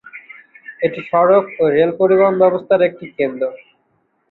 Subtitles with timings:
[0.81, 3.43] এটি সড়ক ও রেল পরিবহন ব্যবস্থার একটি কেন্দ্র।